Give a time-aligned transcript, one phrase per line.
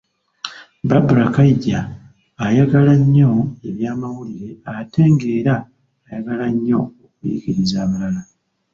[0.87, 1.79] Barbara Kaija
[2.45, 3.31] ayagala nnyo
[3.67, 5.55] ebyamawulire ate ng'era
[6.05, 8.21] ayagala nnyo okuyigiriza abalala